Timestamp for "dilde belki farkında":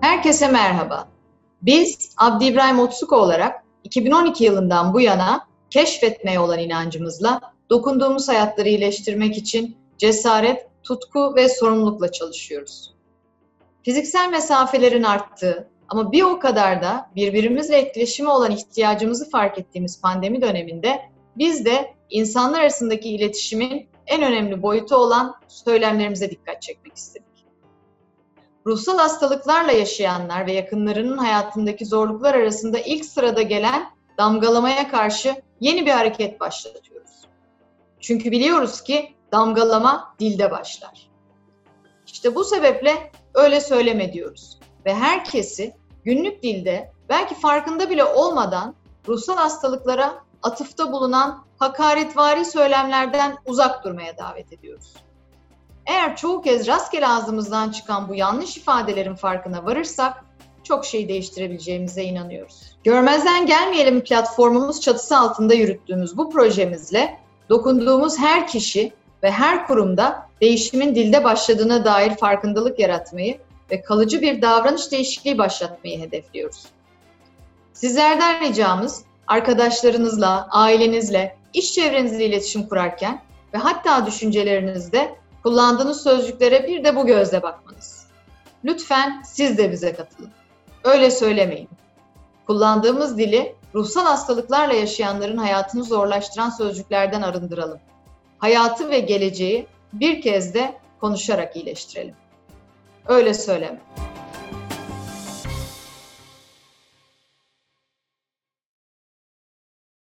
46.42-47.90